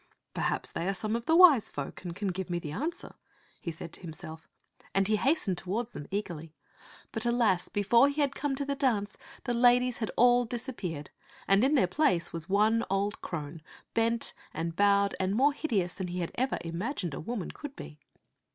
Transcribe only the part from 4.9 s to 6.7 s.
and he hastened toward them eagerly.